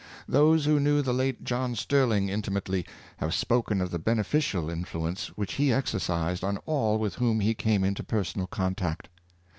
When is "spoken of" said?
3.35-3.91